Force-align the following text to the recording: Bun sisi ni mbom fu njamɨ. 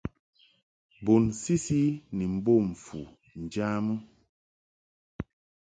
Bun 1.03 1.23
sisi 1.41 1.81
ni 2.15 2.25
mbom 2.35 2.65
fu 2.83 2.99
njamɨ. 3.43 3.93